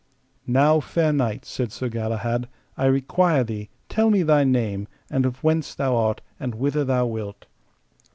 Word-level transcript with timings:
Now, 0.47 0.79
fair 0.79 1.13
knight, 1.13 1.45
said 1.45 1.71
Sir 1.71 1.87
Galahad, 1.87 2.49
I 2.75 2.85
require 2.85 3.43
thee 3.43 3.69
tell 3.87 4.09
me 4.09 4.23
thy 4.23 4.43
name, 4.43 4.87
and 5.11 5.27
of 5.27 5.43
whence 5.43 5.75
thou 5.75 5.95
art, 5.95 6.21
and 6.39 6.55
whither 6.55 6.83
thou 6.83 7.05
wilt. 7.05 7.45